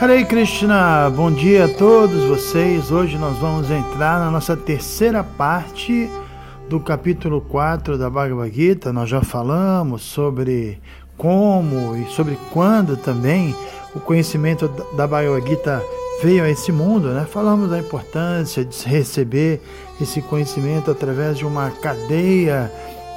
[0.00, 2.92] Hare Krishna, bom dia a todos vocês.
[2.92, 6.08] Hoje nós vamos entrar na nossa terceira parte
[6.68, 8.92] do capítulo 4 da Bhagavad Gita.
[8.92, 10.80] Nós já falamos sobre
[11.16, 13.52] como e sobre quando também
[13.92, 15.82] o conhecimento da Bhagavad Gita
[16.22, 17.26] veio a esse mundo, né?
[17.28, 19.60] Falamos da importância de receber
[20.00, 22.70] esse conhecimento através de uma cadeia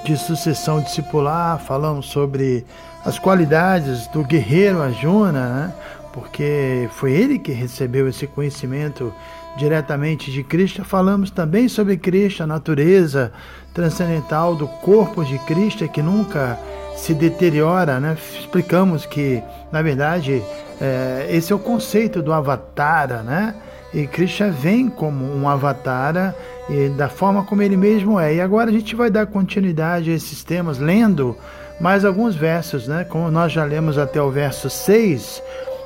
[0.04, 2.66] de sucessão discipular, falamos sobre
[3.06, 5.74] as qualidades do guerreiro Arjuna, né?
[6.14, 9.14] Porque foi ele que recebeu esse conhecimento
[9.58, 10.84] diretamente de Cristo.
[10.84, 13.32] Falamos também sobre Cristo, a natureza
[13.74, 16.58] transcendental do corpo de Cristo que nunca
[16.96, 18.00] se deteriora.
[18.00, 18.18] Né?
[18.40, 20.42] Explicamos que, na verdade,
[20.80, 23.56] é, esse é o conceito do avatar, né?
[23.94, 26.34] E Krishna vem como um avatar
[26.70, 28.36] e da forma como ele mesmo é.
[28.36, 31.38] E agora a gente vai dar continuidade a esses temas, lendo
[31.80, 33.04] mais alguns versos, né?
[33.04, 35.44] Como nós já lemos até o verso 6,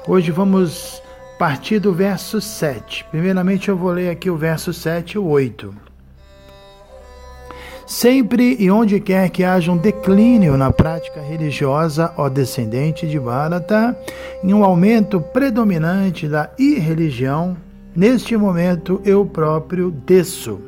[0.08, 1.02] Hoje vamos
[1.40, 3.08] partir do verso 7.
[3.10, 5.76] Primeiramente eu vou ler aqui o verso 7 e o 8.
[7.88, 13.98] Sempre e onde quer que haja um declínio na prática religiosa, ó descendente de Bharata,
[14.44, 17.58] e um aumento predominante da irreligião,
[17.96, 20.62] neste momento eu próprio desço,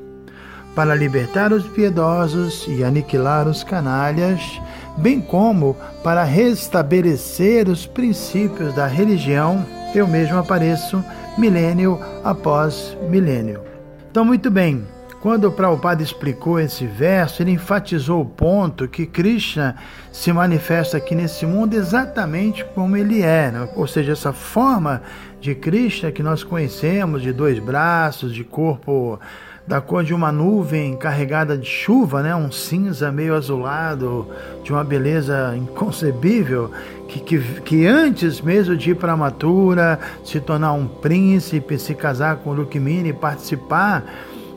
[0.74, 4.60] para libertar os piedosos e aniquilar os canalhas,
[4.98, 11.04] bem como para restabelecer os princípios da religião, eu mesmo apareço
[11.38, 13.62] milênio após milênio.
[14.10, 14.84] Então, muito bem,
[15.22, 19.76] quando o Prabhupada explicou esse verso, ele enfatizou o ponto que Krishna
[20.12, 23.70] se manifesta aqui nesse mundo exatamente como ele é, né?
[23.76, 25.02] ou seja, essa forma
[25.40, 29.20] de Krishna que nós conhecemos, de dois braços, de corpo
[29.68, 32.34] da cor de uma nuvem carregada de chuva, né?
[32.34, 34.26] um cinza meio azulado,
[34.64, 36.72] de uma beleza inconcebível,
[37.08, 41.94] que, que, que antes mesmo de ir para a matura, se tornar um príncipe, se
[41.94, 44.06] casar com Rukmini, participar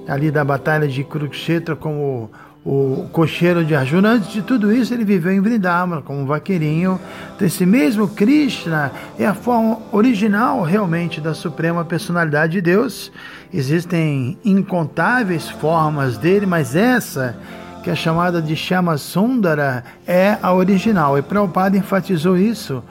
[0.07, 2.31] ali da batalha de Kurukshetra como
[2.65, 7.01] o cocheiro de Arjuna, antes de tudo isso, ele viveu em Vrindavan como um vaqueirinho.
[7.35, 13.11] Então, esse mesmo Krishna é a forma original realmente da suprema personalidade de Deus.
[13.53, 17.35] Existem incontáveis formas dele, mas essa,
[17.83, 21.17] que é chamada de Shama Sundara, é a original.
[21.17, 22.85] E Prabhupada enfatizou isso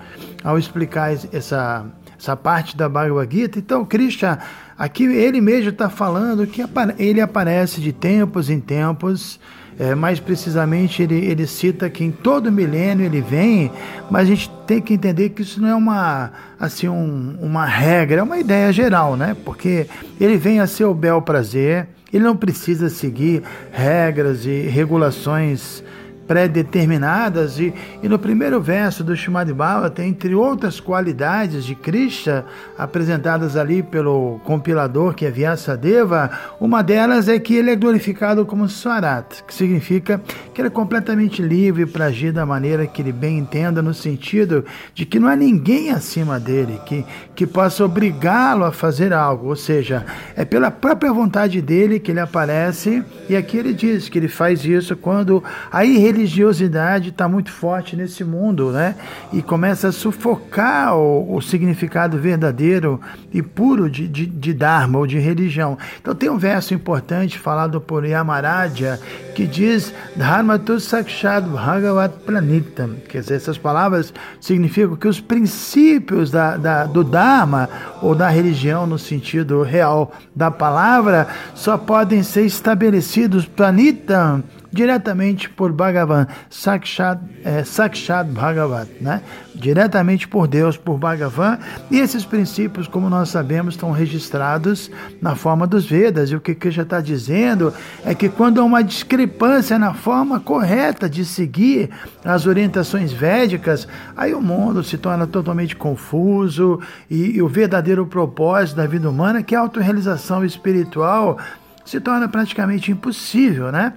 [0.44, 1.86] ao explicar essa,
[2.18, 3.60] essa parte da Bhagavad Gita.
[3.60, 4.40] Então, Krishna,
[4.76, 6.64] aqui ele mesmo está falando que
[6.98, 9.40] ele aparece de tempos em tempos
[9.80, 13.72] é, mais precisamente, ele, ele cita que em todo milênio ele vem,
[14.12, 18.20] mas a gente tem que entender que isso não é uma, assim, um, uma regra,
[18.20, 19.38] é uma ideia geral, né?
[19.46, 19.88] Porque
[20.20, 23.42] ele vem a seu bel prazer, ele não precisa seguir
[23.72, 25.82] regras e regulações
[26.30, 27.60] pré-determinadas.
[27.60, 27.74] E,
[28.04, 32.46] e, no primeiro verso do Shumad Bhavata, entre outras qualidades de Krishna
[32.78, 36.30] apresentadas ali pelo compilador que é Vyasadeva,
[36.62, 40.22] uma delas é que ele é glorificado como Swarat, que significa
[40.54, 44.64] que ele é completamente livre para agir da maneira que ele bem entenda, no sentido
[44.94, 47.04] de que não há ninguém acima dele que,
[47.34, 52.20] que possa obrigá-lo a fazer algo, ou seja, é pela própria vontade dele que ele
[52.20, 57.52] aparece, e aqui ele diz que ele faz isso quando a irreligiosidade religiosidade está muito
[57.52, 58.96] forte nesse mundo, né?
[59.32, 63.00] E começa a sufocar o, o significado verdadeiro
[63.32, 65.78] e puro de, de, de, Dharma ou de religião.
[66.02, 69.00] Então tem um verso importante falado por Yamaraja
[69.34, 72.96] que diz Dharma tu sakshat bhagavat pranitam.
[73.08, 77.70] Quer dizer, essas palavras significam que os princípios da, da, do Dharma
[78.02, 85.72] ou da religião no sentido real da palavra só podem ser estabelecidos pranitam diretamente por
[85.72, 89.22] Bhagavan, Sakshat, é, Sakshat Bhagavat, né?
[89.56, 91.58] diretamente por Deus, por Bhagavan,
[91.92, 94.90] e esses princípios, como nós sabemos, estão registrados
[95.22, 97.74] na forma dos Vedas, e o que Krishna está dizendo
[98.06, 101.90] é que quando há uma discrepância na forma correta de seguir
[102.24, 106.80] as orientações védicas, aí o mundo se torna totalmente confuso,
[107.10, 111.38] e, e o verdadeiro propósito da vida humana, que é a autorrealização espiritual,
[111.84, 113.94] se torna praticamente impossível, né?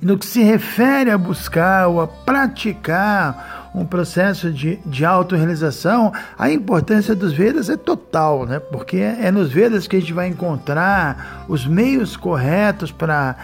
[0.00, 6.12] E no que se refere a buscar ou a praticar um processo de, de autorrealização,
[6.38, 8.58] a importância dos Vedas é total, né?
[8.58, 13.34] porque é nos Vedas que a gente vai encontrar os meios corretos para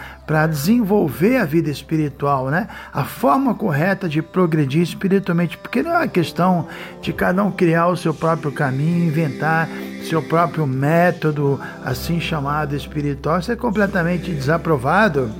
[0.47, 2.67] desenvolver a vida espiritual, né?
[2.93, 6.67] a forma correta de progredir espiritualmente, porque não é uma questão
[7.01, 9.67] de cada um criar o seu próprio caminho, inventar
[10.07, 15.31] seu próprio método, assim chamado espiritual, isso é completamente desaprovado.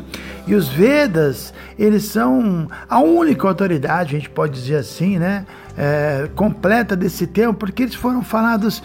[0.48, 5.46] E os Vedas, eles são a única autoridade, a gente pode dizer assim, né,
[5.78, 8.82] é, completa desse termo, porque eles foram falados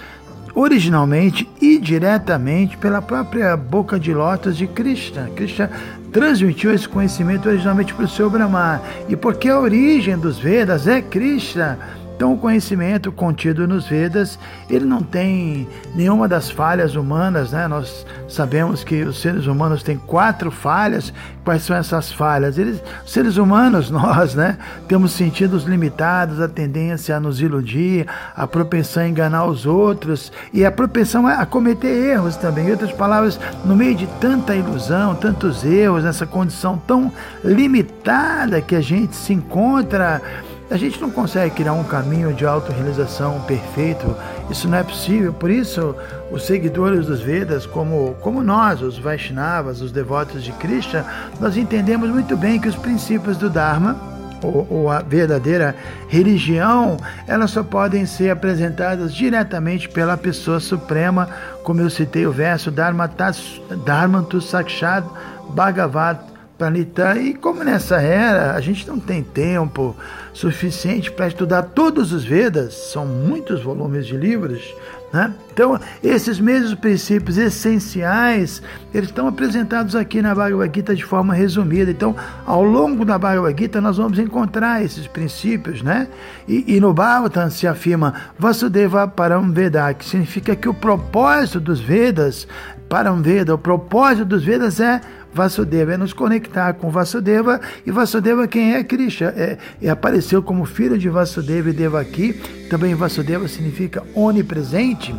[0.54, 5.30] originalmente e diretamente pela própria boca de lotas de Krishna.
[5.34, 5.70] Krishna
[6.12, 8.80] transmitiu esse conhecimento originalmente para o seu Brahma.
[9.08, 11.78] E porque a origem dos Vedas é Krishna,
[12.16, 14.38] então, o conhecimento contido nos Vedas,
[14.70, 15.66] ele não tem
[15.96, 17.66] nenhuma das falhas humanas, né?
[17.66, 21.12] Nós sabemos que os seres humanos têm quatro falhas.
[21.44, 22.56] Quais são essas falhas?
[22.56, 24.56] Eles, os seres humanos, nós, né,
[24.86, 30.64] temos sentidos limitados, a tendência a nos iludir, a propensão a enganar os outros e
[30.64, 32.68] a propensão a cometer erros também.
[32.68, 37.12] Em outras palavras, no meio de tanta ilusão, tantos erros, nessa condição tão
[37.42, 40.22] limitada que a gente se encontra,
[40.70, 44.16] a gente não consegue criar um caminho de autorrealização perfeito,
[44.50, 45.32] isso não é possível.
[45.32, 45.94] Por isso,
[46.30, 51.04] os seguidores dos Vedas, como, como nós, os Vaishnavas, os devotos de Krishna,
[51.38, 53.96] nós entendemos muito bem que os princípios do Dharma,
[54.42, 55.74] ou, ou a verdadeira
[56.08, 56.96] religião,
[57.26, 61.28] elas só podem ser apresentadas diretamente pela pessoa suprema,
[61.62, 65.06] como eu citei o verso Dharmantu Sakshat
[65.50, 67.16] Bhagavat Pranita.
[67.16, 69.96] E como nessa era a gente não tem tempo
[70.32, 74.74] suficiente para estudar todos os Vedas, são muitos volumes de livros,
[75.12, 75.32] né?
[75.52, 78.60] Então, esses mesmos princípios essenciais,
[78.92, 81.92] eles estão apresentados aqui na Bhagavad Gita de forma resumida.
[81.92, 86.08] Então, ao longo da Bhagavad Gita, nós vamos encontrar esses princípios, né?
[86.48, 91.78] E, e no Bhagavatam se afirma Vasudeva Param Veda, que significa que o propósito dos
[91.78, 92.48] Vedas,
[92.88, 95.00] Param Veda, o propósito dos Vedas é
[95.34, 98.84] Vasudeva, é nos conectar com Vasudeva, e Vasudeva quem é?
[98.84, 102.34] Krishna, é, é, apareceu como filho de Vasudeva e Devaki,
[102.70, 105.14] também Vasudeva significa onipresente,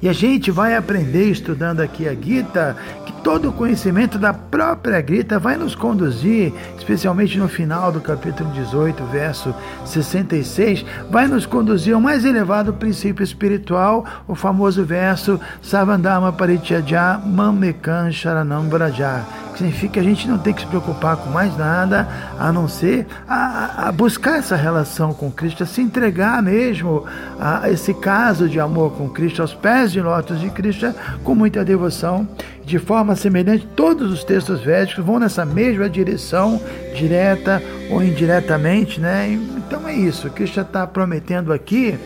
[0.00, 2.76] e a gente vai aprender estudando aqui a Gita
[3.22, 9.04] todo o conhecimento da própria Gita vai nos conduzir, especialmente no final do capítulo 18,
[9.04, 9.54] verso
[9.84, 18.10] 66, vai nos conduzir ao mais elevado princípio espiritual, o famoso verso Savandama Parityajya Mamekan
[18.10, 22.08] Sharanam Braja que significa que a gente não tem que se preocupar com mais nada
[22.38, 27.04] a não ser a, a buscar essa relação com Cristo, a se entregar mesmo
[27.38, 30.92] a esse caso de amor com Cristo, aos pés de lótus de Cristo,
[31.22, 32.26] com muita devoção.
[32.64, 36.60] De forma semelhante, todos os textos védicos vão nessa mesma direção,
[36.94, 39.28] direta ou indiretamente, né?
[39.56, 41.98] Então é isso, Cristo está prometendo aqui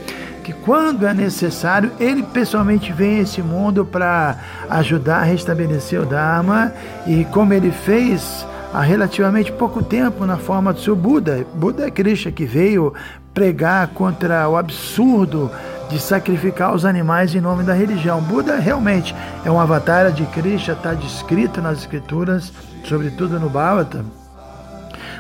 [0.46, 4.38] que quando é necessário, ele pessoalmente vem a esse mundo para
[4.70, 6.72] ajudar a restabelecer o Dharma
[7.04, 11.46] e como ele fez há relativamente pouco tempo na forma do seu Buda.
[11.54, 12.92] Buda é Krishna que veio
[13.32, 15.50] pregar contra o absurdo
[15.88, 18.20] de sacrificar os animais em nome da religião.
[18.20, 22.52] Buda realmente é um avatar de Krishna, está descrito nas escrituras,
[22.84, 24.04] sobretudo no Bhagavatam.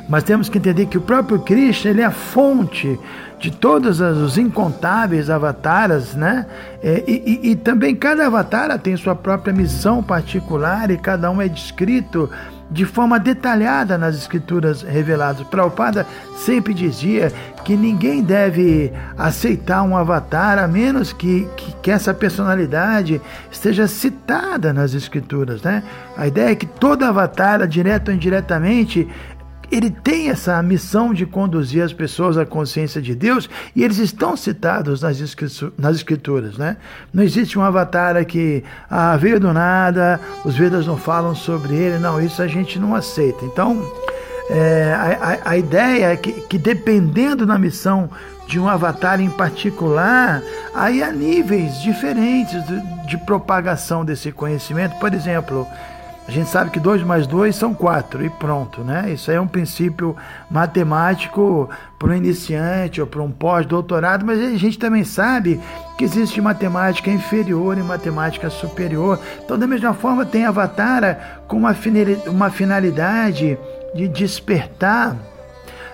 [0.06, 3.00] Mas temos que entender que o próprio Krishna ele é a fonte
[3.40, 6.46] de todos os incontáveis avataras, né?
[6.82, 11.40] É, e, e, e, também cada avatar tem sua própria missão particular e cada um
[11.40, 12.30] é descrito
[12.70, 15.46] de forma detalhada nas escrituras reveladas.
[15.46, 16.06] Prabhupada
[16.36, 17.32] sempre dizia
[17.64, 23.20] que ninguém deve aceitar um avatar a menos que, que, que, essa personalidade
[23.50, 25.62] esteja citada nas escrituras.
[25.62, 25.82] Né?
[26.16, 29.08] A ideia é que todo avatar, direto ou indiretamente,
[29.70, 34.36] ele tem essa missão de conduzir as pessoas à consciência de Deus e eles estão
[34.36, 35.18] citados nas,
[35.76, 36.76] nas escrituras, né?
[37.12, 41.98] Não existe um avatar que ah, veio do nada, os Vedas não falam sobre ele,
[41.98, 43.44] não, isso a gente não aceita.
[43.44, 43.82] Então,
[44.48, 48.08] é, a, a, a, ideia é que, que dependendo da missão
[48.46, 50.40] de um avatar em particular,
[50.72, 54.96] aí há níveis diferentes de, de propagação desse conhecimento.
[55.00, 55.66] Por exemplo,
[56.28, 59.12] a gente sabe que 2 mais 2 são 4 e pronto, né?
[59.12, 60.16] Isso aí é um princípio
[60.50, 65.60] matemático para um iniciante ou para um pós-doutorado, mas a gente também sabe
[65.96, 69.20] que existe matemática inferior e matemática superior.
[69.44, 73.56] Então, da mesma forma, tem Avatara com uma finalidade
[73.94, 75.16] de despertar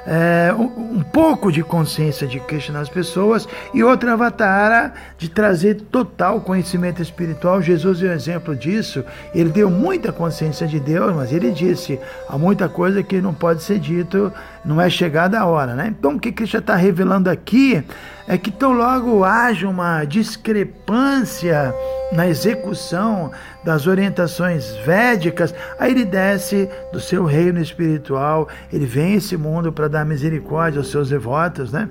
[0.07, 6.41] é, um, pouco de consciência de Krishna nas pessoas e outro avatara de trazer total
[6.41, 7.63] conhecimento espiritual.
[7.63, 9.05] Jesus é um exemplo disso.
[9.35, 13.63] Ele deu muita consciência de Deus, mas ele disse: há muita coisa que não pode
[13.63, 14.33] ser dito,
[14.65, 15.75] não é chegada a hora.
[15.75, 15.95] Né?
[15.97, 17.85] Então, o que Krishna está revelando aqui
[18.33, 21.75] é que tão logo haja uma discrepância
[22.13, 23.31] na execução
[23.63, 29.87] das orientações védicas, aí ele desce do seu reino espiritual, ele vem esse mundo para
[29.87, 31.91] dar misericórdia aos seus devotos, né?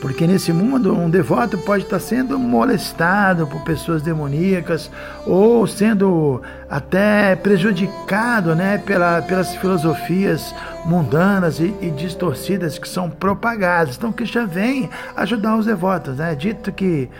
[0.00, 4.90] Porque nesse mundo um devoto pode estar sendo molestado por pessoas demoníacas
[5.26, 13.96] ou sendo até prejudicado né, pela, pelas filosofias mundanas e, e, distorcidas que são propagadas.
[13.96, 16.18] Então Krishna vem ajudar os devotos.
[16.18, 16.34] É né?
[16.34, 17.10] dito que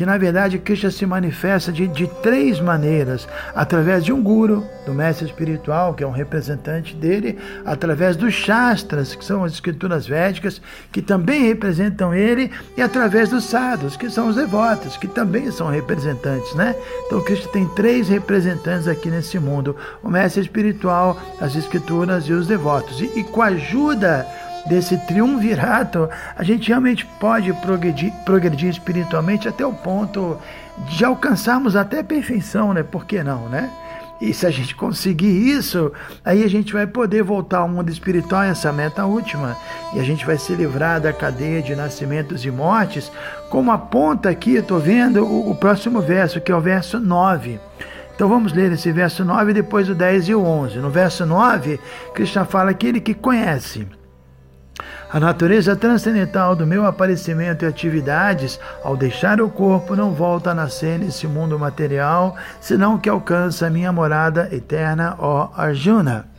[0.00, 4.94] que na verdade Krishna se manifesta de, de três maneiras: através de um guru, do
[4.94, 10.58] mestre espiritual, que é um representante dele, através dos shastras, que são as escrituras védicas,
[10.90, 15.68] que também representam ele, e através dos sadhus, que são os devotos, que também são
[15.68, 16.74] representantes, né?
[17.04, 22.46] Então Krishna tem três representantes aqui nesse mundo: o mestre espiritual, as escrituras e os
[22.46, 23.02] devotos.
[23.02, 24.26] E, e com a ajuda
[24.66, 30.38] desse triunvirato, a gente realmente pode progredir, progredir espiritualmente até o ponto
[30.88, 32.82] de alcançarmos até a perfeição, né?
[32.82, 33.70] Por que não, né?
[34.20, 35.90] E se a gente conseguir isso,
[36.22, 39.56] aí a gente vai poder voltar ao mundo espiritual, essa meta última,
[39.94, 43.10] e a gente vai se livrar da cadeia de nascimentos e mortes,
[43.48, 47.58] como aponta aqui, estou vendo o, o próximo verso, que é o verso 9.
[48.14, 50.78] Então vamos ler esse verso 9 depois o 10 e o 11.
[50.80, 51.80] No verso 9,
[52.12, 53.88] Krishna fala aquele que conhece
[55.10, 60.54] a natureza transcendental do meu aparecimento e atividades, ao deixar o corpo, não volta a
[60.54, 66.30] nascer nesse mundo material, senão que alcança a minha morada eterna, ó Arjuna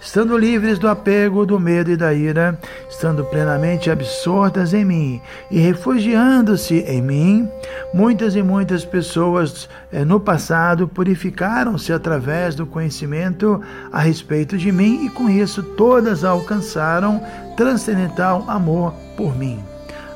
[0.00, 2.58] estando livres do apego, do medo e da ira,
[2.88, 5.20] estando plenamente absortas em mim
[5.50, 7.50] e refugiando-se em mim,
[7.92, 13.60] muitas e muitas pessoas eh, no passado purificaram-se através do conhecimento
[13.92, 17.20] a respeito de mim e com isso todas alcançaram
[17.56, 19.65] transcendental amor por mim.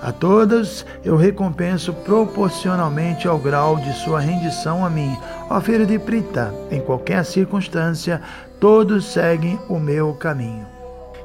[0.03, 5.15] A todas eu recompenso proporcionalmente ao grau de sua rendição a mim.
[5.51, 8.23] Ó filho de Prita, em qualquer circunstância,
[8.59, 10.70] todos seguem o meu caminho.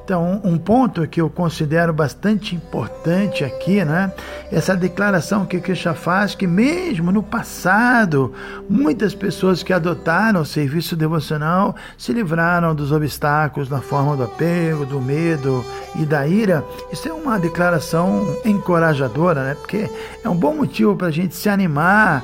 [0.06, 4.14] Então, um ponto que eu considero bastante importante aqui, né?
[4.52, 8.32] Essa declaração que Krishna faz, que mesmo no passado,
[8.70, 14.86] muitas pessoas que adotaram o serviço devocional se livraram dos obstáculos na forma do apego,
[14.86, 16.64] do medo e da ira.
[16.92, 19.56] Isso é uma declaração encorajadora, né?
[19.56, 19.90] Porque
[20.24, 22.24] é um bom motivo para a gente se animar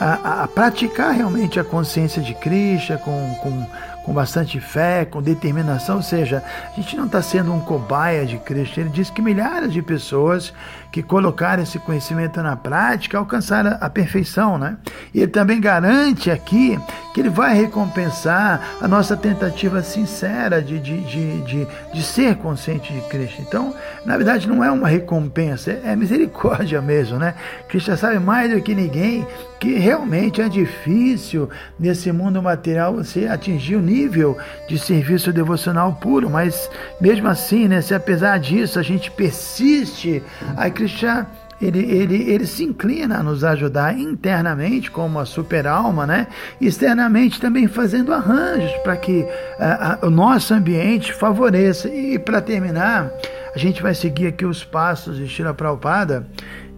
[0.00, 3.66] a, a, praticar realmente a consciência de Krishna com, com
[4.08, 8.38] com bastante fé, com determinação, ou seja, a gente não está sendo um cobaia de
[8.38, 8.80] Cristo.
[8.80, 10.50] Ele diz que milhares de pessoas
[10.90, 14.78] que colocaram esse conhecimento na prática alcançaram a perfeição, né?
[15.12, 16.80] E ele também garante aqui
[17.12, 22.90] que ele vai recompensar a nossa tentativa sincera de, de, de, de, de ser consciente
[22.90, 23.42] de Cristo.
[23.42, 23.74] Então,
[24.06, 27.34] na verdade, não é uma recompensa, é misericórdia mesmo, né?
[27.68, 29.26] Cristo sabe mais do que ninguém
[29.60, 31.48] que realmente é difícil
[31.78, 34.36] nesse mundo material você atingir o nível
[34.68, 40.22] de serviço devocional puro, mas mesmo assim, né, se apesar disso a gente persiste,
[40.56, 41.26] aí Krishna
[41.60, 46.28] ele, ele, ele se inclina a nos ajudar internamente como a super alma, né?
[46.60, 51.88] externamente também fazendo arranjos para que uh, o nosso ambiente favoreça.
[51.88, 53.10] E para terminar,
[53.52, 56.28] a gente vai seguir aqui os passos de Shila Prabhupada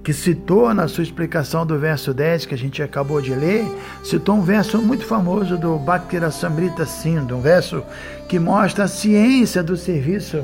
[0.03, 3.65] que citou na sua explicação do verso 10 que a gente acabou de ler,
[4.03, 7.83] citou um verso muito famoso do Bhaktira Samrita Sindhu, um verso
[8.29, 10.43] que mostra a ciência do serviço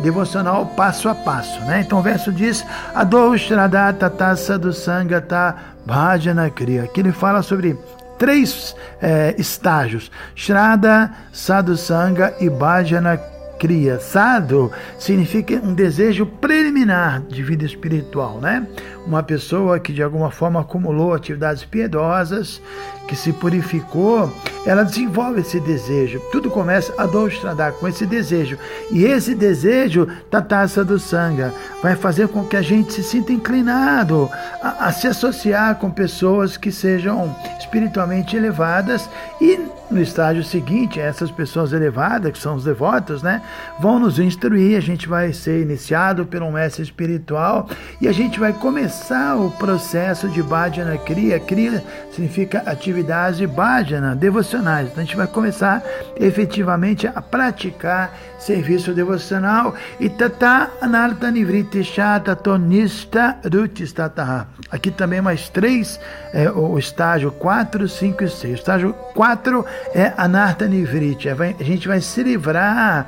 [0.00, 1.60] devocional passo a passo.
[1.60, 1.82] Né?
[1.86, 7.78] Então o verso diz: Adoshradata tassa do sangata bhajana kriya, que ele fala sobre
[8.18, 13.20] três é, estágios: Shraddha, Sadhusanga e Bhajana
[13.58, 13.98] Kriya.
[14.00, 18.66] Sadhu significa um desejo preliminar de vida espiritual, né?
[19.06, 22.60] Uma pessoa que de alguma forma acumulou atividades piedosas
[23.06, 24.32] que se purificou,
[24.66, 26.20] ela desenvolve esse desejo.
[26.32, 28.58] Tudo começa a Dolstradar com esse desejo.
[28.90, 33.32] E esse desejo da taça do sanga vai fazer com que a gente se sinta
[33.32, 34.28] inclinado
[34.60, 39.08] a, a se associar com pessoas que sejam espiritualmente elevadas
[39.40, 43.40] e no estágio seguinte, essas pessoas elevadas, que são os devotos, né,
[43.78, 47.68] vão nos instruir, a gente vai ser iniciado pelo mestre espiritual
[48.00, 51.38] e a gente vai começar começar o processo de Bhajana Kriya.
[51.38, 54.88] Kriya significa atividades de Bhajana, devocionais.
[54.88, 55.82] Então a gente vai começar
[56.18, 59.74] efetivamente a praticar serviço devocional.
[60.00, 64.48] E tata anarta nivriti chata tonista rutistataha.
[64.70, 66.00] Aqui também mais três,
[66.32, 68.52] é, o estágio 4, 5 e 6.
[68.52, 71.28] O estágio 4 é anarta nivriti.
[71.28, 73.06] A gente vai se livrar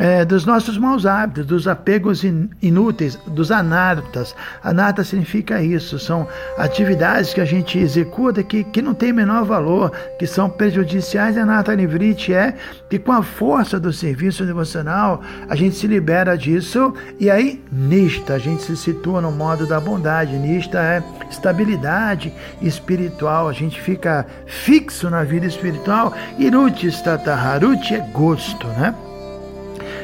[0.00, 2.24] é, dos nossos maus hábitos, dos apegos
[2.62, 4.34] inúteis, dos anartas.
[4.64, 6.26] Anarta significa isso, são
[6.56, 11.36] atividades que a gente executa que, que não tem menor valor, que são prejudiciais.
[11.36, 12.54] A anarta nivriti é
[12.88, 18.34] que com a força do serviço devocional a gente se libera disso e aí nista,
[18.34, 20.38] a gente se situa no modo da bondade.
[20.38, 26.14] Nista é estabilidade espiritual, a gente fica fixo na vida espiritual.
[26.38, 28.94] E Ruti Stataharuti é gosto, né?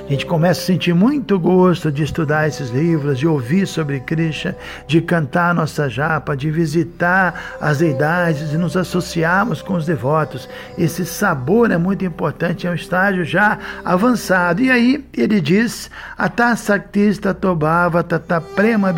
[0.07, 4.55] A gente começa a sentir muito gosto de estudar esses livros, de ouvir sobre Krishna,
[4.87, 10.49] de cantar nossa japa, de visitar as deidades, de nos associarmos com os devotos.
[10.79, 14.63] Esse sabor é muito importante, é um estágio já avançado.
[14.63, 18.95] E aí ele diz: Atasaktista tobava tata prema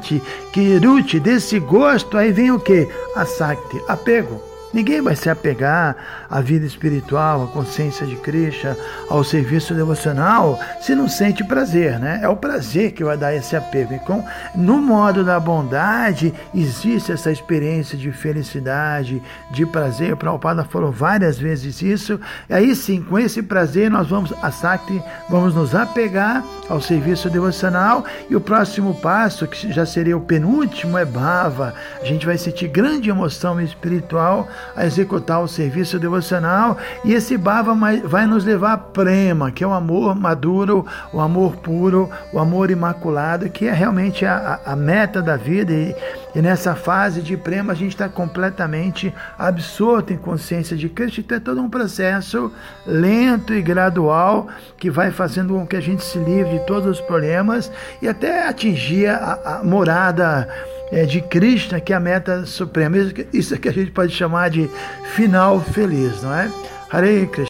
[0.00, 0.22] ti.
[0.52, 2.88] Que Ruti, desse gosto, aí vem o que?
[3.16, 4.55] Asakti, apego.
[4.76, 5.96] Ninguém vai se apegar
[6.28, 8.76] à vida espiritual, à consciência de Krishna,
[9.08, 12.20] ao serviço devocional, se não sente prazer, né?
[12.22, 13.94] É o prazer que vai dar esse apego.
[13.94, 14.22] Então,
[14.54, 20.12] no modo da bondade, existe essa experiência de felicidade, de prazer.
[20.12, 22.20] O Prabhupada falou várias vezes isso.
[22.46, 27.30] E aí sim, com esse prazer, nós vamos, a Sakti, vamos nos apegar ao serviço
[27.30, 28.04] devocional.
[28.28, 31.72] E o próximo passo, que já seria o penúltimo, é Bhava.
[32.02, 36.76] A gente vai sentir grande emoção espiritual a executar o serviço devocional.
[37.04, 41.56] E esse bhava vai nos levar a prema, que é o amor maduro, o amor
[41.56, 45.72] puro, o amor imaculado, que é realmente a, a meta da vida.
[45.72, 45.94] E,
[46.34, 51.36] e, nessa fase de prema a gente está completamente absorto em consciência de Cristo, então
[51.36, 52.52] é todo um processo
[52.86, 57.00] lento e gradual que vai fazendo com que a gente se livre de todos os
[57.00, 57.70] problemas
[58.00, 60.48] e até atingir a, a morada
[60.90, 62.96] é, de Krishna, que é a meta suprema.
[63.32, 64.70] Isso é que a gente pode chamar de
[65.14, 66.50] final feliz, não é?
[66.90, 67.46] Hare Krishna.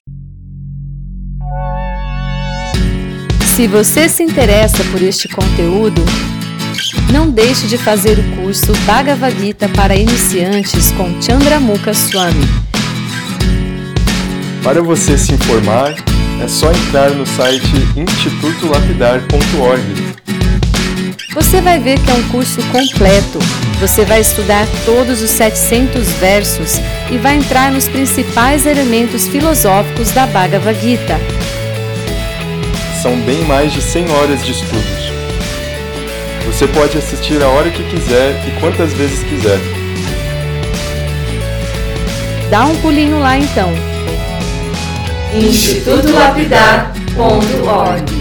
[3.54, 6.02] Se você se interessa por este conteúdo,
[7.10, 12.46] não deixe de fazer o curso Bhagavad Gita para iniciantes com Chandramukha Swami.
[14.62, 15.94] Para você se informar,
[16.42, 17.64] é só entrar no site
[17.96, 20.05] institutolapidar.org
[21.36, 23.38] você vai ver que é um curso completo.
[23.78, 30.26] Você vai estudar todos os 700 versos e vai entrar nos principais elementos filosóficos da
[30.26, 31.20] Bhagavad Gita.
[33.02, 35.12] São bem mais de 100 horas de estudos.
[36.46, 39.58] Você pode assistir a hora que quiser e quantas vezes quiser.
[42.48, 43.70] Dá um pulinho lá então.
[45.34, 48.15] institutolapidar.org